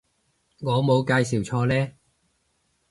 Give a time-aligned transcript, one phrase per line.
[0.61, 1.91] 我冇介紹錯呢